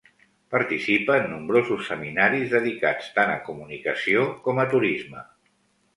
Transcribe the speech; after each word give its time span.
Participa 0.53 1.17
en 1.17 1.27
nombrosos 1.33 1.83
seminaris 1.91 2.49
dedicats 2.55 3.13
tant 3.19 3.35
a 3.37 3.39
comunicació 3.51 4.25
com 4.49 4.63
a 4.65 4.67
turisme. 4.77 5.27